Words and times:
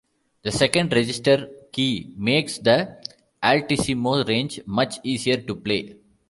The 0.41 0.51
second 0.51 0.93
register 0.93 1.47
key 1.71 2.11
makes 2.17 2.57
the 2.57 2.97
altissimo 3.43 4.23
range 4.23 4.59
much 4.65 4.95
easier 5.03 5.37
to 5.43 5.53
play. 5.55 5.95